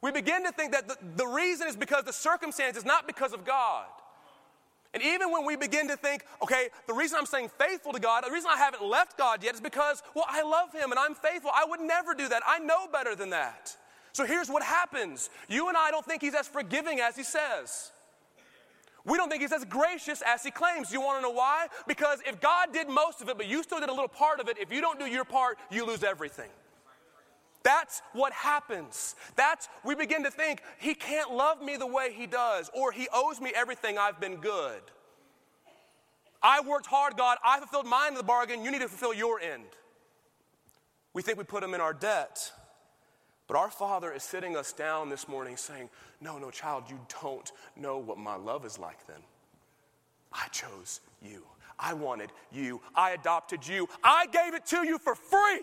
[0.00, 3.44] We begin to think that the, the reason is because the circumstances, not because of
[3.44, 3.84] God.
[4.92, 8.24] And even when we begin to think, okay, the reason I'm saying faithful to God,
[8.26, 11.14] the reason I haven't left God yet is because, well, I love Him and I'm
[11.14, 11.50] faithful.
[11.54, 12.42] I would never do that.
[12.46, 13.76] I know better than that.
[14.12, 17.92] So here's what happens you and I don't think He's as forgiving as He says.
[19.04, 20.92] We don't think he's as gracious as he claims.
[20.92, 21.68] You want to know why?
[21.86, 24.48] Because if God did most of it, but you still did a little part of
[24.48, 26.50] it, if you don't do your part, you lose everything.
[27.62, 29.14] That's what happens.
[29.36, 33.08] That's, we begin to think, he can't love me the way he does, or he
[33.12, 34.80] owes me everything, I've been good.
[36.42, 39.40] I worked hard, God, I fulfilled mine in the bargain, you need to fulfill your
[39.40, 39.64] end.
[41.12, 42.52] We think we put him in our debt.
[43.46, 45.90] But our Father is sitting us down this morning saying,
[46.20, 49.18] No, no, child, you don't know what my love is like then.
[50.32, 51.42] I chose you.
[51.76, 52.80] I wanted you.
[52.94, 53.88] I adopted you.
[54.04, 55.62] I gave it to you for free.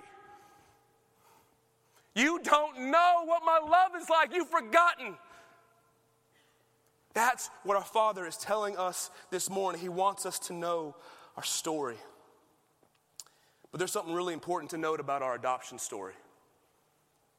[2.18, 4.34] You don't know what my love is like.
[4.34, 5.16] You've forgotten.
[7.14, 9.80] That's what our Father is telling us this morning.
[9.80, 10.96] He wants us to know
[11.36, 11.98] our story.
[13.72, 16.16] But there's something really important to note about our adoption story.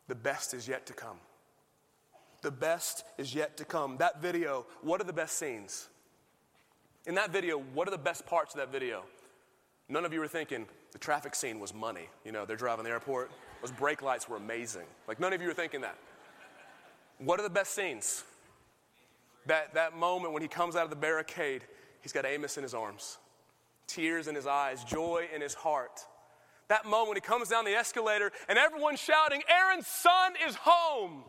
[0.06, 1.18] The best is yet to come.
[2.42, 3.96] The best is yet to come.
[3.96, 5.88] That video, what are the best scenes?
[7.04, 9.02] In that video, what are the best parts of that video?
[9.88, 12.08] None of you were thinking the traffic scene was money.
[12.24, 13.30] You know, they're driving the airport.
[13.60, 14.86] Those brake lights were amazing.
[15.06, 15.96] Like, none of you were thinking that.
[17.18, 18.24] What are the best scenes?
[19.46, 21.62] That, that moment when he comes out of the barricade,
[22.02, 23.18] he's got Amos in his arms,
[23.86, 26.04] tears in his eyes, joy in his heart
[26.68, 31.24] that moment when he comes down the escalator and everyone's shouting, Aaron's son is home.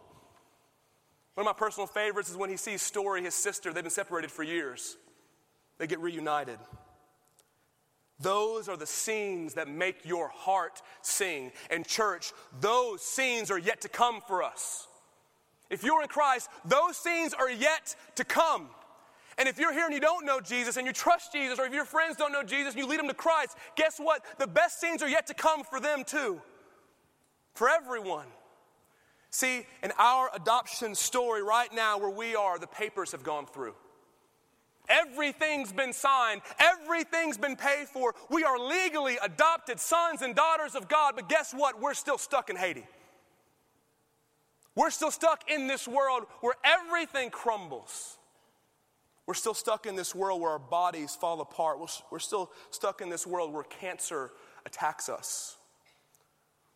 [1.35, 3.71] One of my personal favorites is when he sees Story, his sister.
[3.71, 4.97] They've been separated for years.
[5.77, 6.59] They get reunited.
[8.19, 11.51] Those are the scenes that make your heart sing.
[11.69, 14.87] And, church, those scenes are yet to come for us.
[15.69, 18.67] If you're in Christ, those scenes are yet to come.
[19.37, 21.73] And if you're here and you don't know Jesus and you trust Jesus, or if
[21.73, 24.21] your friends don't know Jesus and you lead them to Christ, guess what?
[24.37, 26.41] The best scenes are yet to come for them too.
[27.53, 28.25] For everyone.
[29.31, 33.75] See, in our adoption story right now, where we are, the papers have gone through.
[34.89, 38.15] Everything's been signed, everything's been paid for.
[38.29, 41.79] We are legally adopted sons and daughters of God, but guess what?
[41.79, 42.85] We're still stuck in Haiti.
[44.75, 48.17] We're still stuck in this world where everything crumbles.
[49.27, 51.79] We're still stuck in this world where our bodies fall apart.
[52.09, 54.31] We're still stuck in this world where cancer
[54.65, 55.55] attacks us.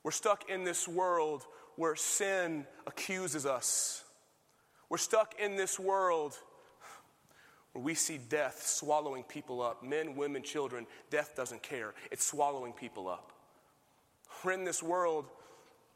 [0.04, 1.46] We're stuck in this world
[1.78, 4.04] where sin accuses us.
[4.90, 6.38] We're stuck in this world
[7.74, 10.88] where we see death swallowing people up men, women, children.
[11.10, 13.32] Death doesn't care, it's swallowing people up.
[14.44, 15.26] We're in this world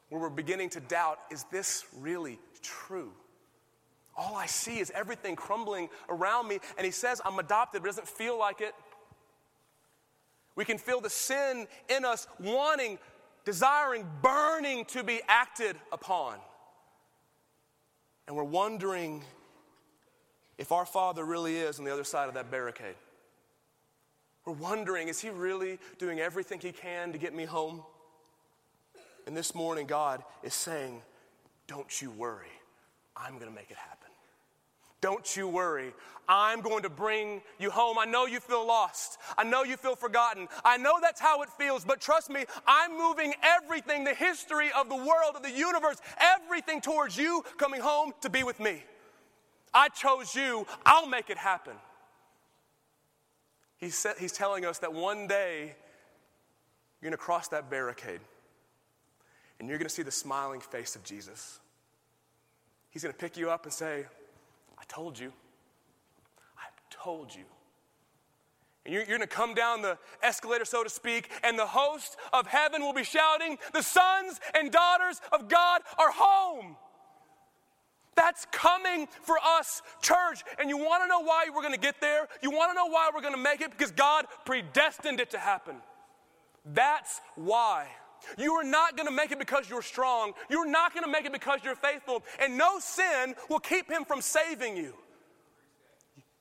[0.10, 3.12] where we're beginning to doubt is this really true?
[4.16, 6.60] All I see is everything crumbling around me.
[6.78, 8.74] And he says, I'm adopted, but it doesn't feel like it.
[10.56, 12.98] We can feel the sin in us wanting,
[13.46, 16.40] desiring, burning to be acted upon.
[18.28, 19.24] And we're wondering
[20.58, 22.96] if our Father really is on the other side of that barricade.
[24.46, 27.84] We're wondering, is He really doing everything He can to get me home?
[29.26, 31.02] And this morning, God is saying,
[31.68, 32.48] Don't you worry,
[33.16, 34.08] I'm going to make it happen.
[35.00, 35.94] Don't you worry.
[36.30, 37.98] I'm going to bring you home.
[37.98, 39.18] I know you feel lost.
[39.38, 40.48] I know you feel forgotten.
[40.66, 44.90] I know that's how it feels, but trust me, I'm moving everything, the history of
[44.90, 48.84] the world, of the universe, everything towards you coming home to be with me.
[49.74, 50.66] I chose you.
[50.86, 51.74] I'll make it happen.
[53.78, 55.76] He said, he's telling us that one day
[57.00, 58.20] you're going to cross that barricade
[59.60, 61.60] and you're going to see the smiling face of Jesus.
[62.90, 64.06] He's going to pick you up and say,
[64.78, 65.32] I told you.
[66.58, 67.44] I told you.
[68.86, 72.16] And you're, you're going to come down the escalator, so to speak, and the host
[72.34, 76.78] of heaven will be shouting, The sons and daughters of God are home.
[78.18, 80.44] That's coming for us, church.
[80.60, 82.28] And you want to know why we're going to get there?
[82.42, 83.70] You want to know why we're going to make it?
[83.70, 85.76] Because God predestined it to happen.
[86.66, 87.88] That's why.
[88.38, 90.34] You are not going to make it because you're strong.
[90.50, 92.24] You're not going to make it because you're faithful.
[92.40, 94.96] And no sin will keep him from saving you.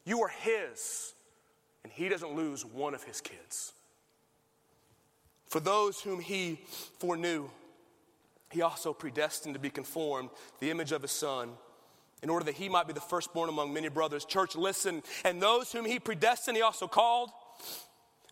[0.07, 1.13] You are his,
[1.85, 3.75] and he doesn't lose one of his kids.
[5.49, 6.61] For those whom he
[6.99, 7.51] foreknew,
[8.51, 11.51] he also predestined to be conformed the image of his son
[12.23, 14.25] in order that he might be the firstborn among many brothers.
[14.25, 15.03] Church listen.
[15.25, 17.31] And those whom he predestined he also called.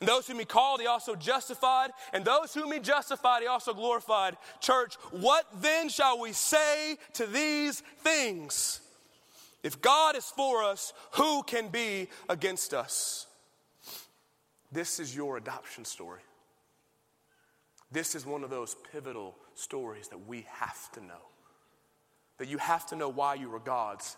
[0.01, 1.91] And those whom he called he also justified.
[2.13, 4.37] And those whom he justified he also glorified.
[4.61, 8.81] Church what then shall we say to these things?
[9.63, 13.27] If god is for us who can be against us?
[14.73, 16.21] This is your adoption story.
[17.93, 21.34] This is one of those pivotal stories that we have to know.
[22.39, 24.17] That you have to know why you were God's,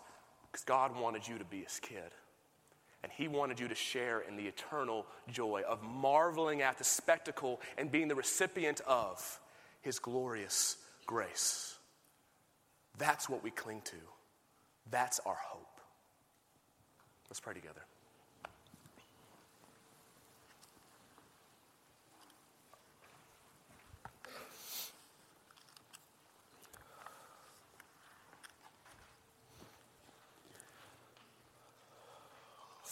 [0.51, 2.11] because God wanted you to be his kid.
[3.03, 7.61] And he wanted you to share in the eternal joy of marveling at the spectacle
[7.77, 9.39] and being the recipient of
[9.81, 11.77] his glorious grace.
[12.97, 13.97] That's what we cling to.
[14.89, 15.79] That's our hope.
[17.29, 17.81] Let's pray together.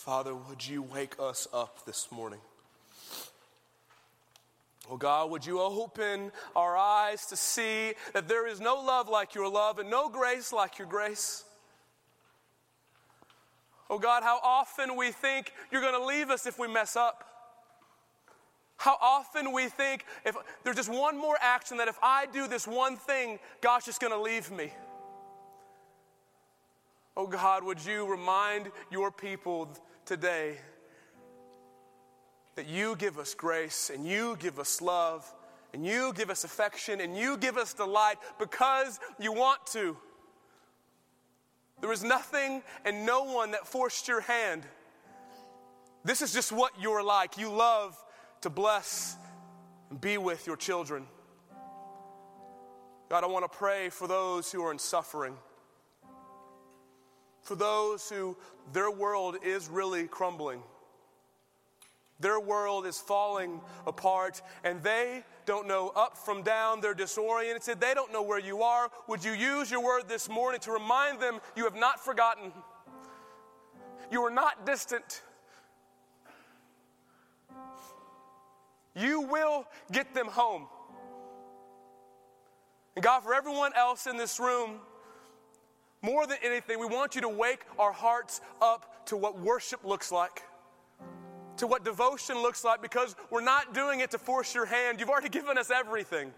[0.06, 2.38] Father, would you wake us up this morning?
[4.88, 9.34] Oh God, would you open our eyes to see that there is no love like
[9.34, 11.43] your love and no grace like your grace?
[13.89, 17.24] Oh God, how often we think you're going to leave us if we mess up.
[18.78, 22.68] How often we think if there's just one more action that if I do this
[22.68, 24.72] one thing, God's just going to leave me.
[27.18, 29.70] Oh God, would you remind your people
[30.06, 30.58] today
[32.56, 35.32] that you give us grace and you give us love
[35.74, 39.97] and you give us affection and you give us delight because you want to.
[41.82, 44.64] There was nothing and no one that forced your hand.
[46.03, 47.38] This is just what you're like.
[47.38, 48.01] You love
[48.41, 49.18] to bless
[49.89, 51.08] and be with your children.
[53.10, 55.36] God, I want to pray for those who are in suffering
[57.46, 58.36] for those who
[58.74, 60.62] their world is really crumbling.
[62.20, 66.82] Their world is falling apart and they don't know up from down.
[66.82, 67.80] They're disoriented.
[67.80, 68.89] They don't know where you are.
[69.08, 72.52] Would you use your word this morning to remind them you have not forgotten?
[74.12, 75.22] You are not distant.
[78.96, 80.68] You will get them home.
[82.96, 84.80] And God, for everyone else in this room,
[86.06, 90.12] more than anything, we want you to wake our hearts up to what worship looks
[90.12, 90.43] like,
[91.58, 94.99] to what devotion looks like, because we're not doing it to force your hand.
[94.99, 96.32] You've already given us everything.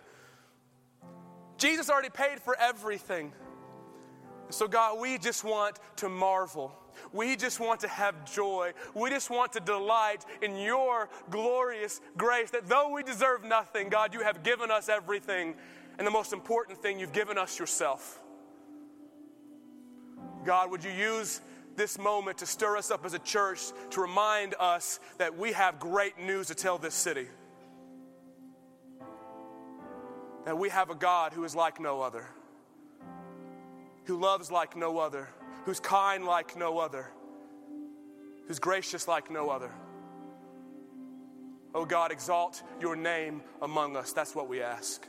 [1.58, 3.34] Jesus already paid for everything.
[4.50, 6.72] So, God, we just want to marvel.
[7.12, 8.72] We just want to have joy.
[8.96, 14.14] We just want to delight in your glorious grace that though we deserve nothing, God,
[14.14, 15.56] you have given us everything.
[15.98, 18.22] And the most important thing, you've given us yourself.
[20.46, 21.42] God, would you use
[21.76, 23.62] this moment to stir us up as a church
[23.92, 27.28] to remind us that we have great news to tell this city?
[30.46, 32.26] That we have a God who is like no other,
[34.06, 35.28] who loves like no other,
[35.66, 37.12] who's kind like no other,
[38.48, 39.72] who's gracious like no other.
[41.76, 44.14] Oh God, exalt your name among us.
[44.14, 45.06] That's what we ask.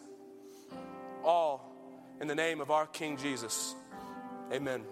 [1.24, 1.72] All
[2.20, 3.74] in the name of our King Jesus.
[4.52, 4.82] Amen.